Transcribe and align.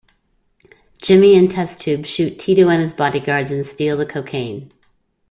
Jimmy 0.99 1.37
and 1.37 1.51
Test 1.51 1.79
Tube 1.79 2.07
shoot 2.07 2.39
Tito 2.39 2.67
and 2.69 2.81
his 2.81 2.91
bodyguards 2.91 3.51
and 3.51 3.63
steal 3.63 3.97
the 3.97 4.05
cocaine. 4.07 4.71